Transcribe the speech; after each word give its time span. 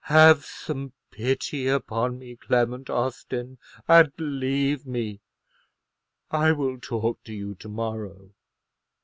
Have 0.05 0.45
some 0.45 0.93
pity 1.11 1.67
upon 1.67 2.17
me, 2.17 2.35
Clement 2.35 2.89
Austin, 2.89 3.59
and 3.87 4.11
leave 4.17 4.83
me; 4.83 5.21
I 6.31 6.53
will 6.53 6.79
talk 6.79 7.23
to 7.25 7.33
you 7.35 7.53
to 7.59 7.69
morrow." 7.69 8.31